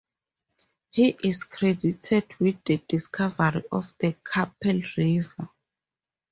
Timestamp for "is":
1.23-1.43